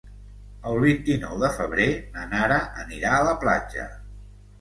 El 0.69 0.77
vint-i-nou 0.83 1.35
de 1.43 1.51
febrer 1.57 1.85
na 2.15 2.23
Nara 2.31 2.57
anirà 2.85 3.13
a 3.19 3.21
la 3.29 3.35
platja. 3.45 3.87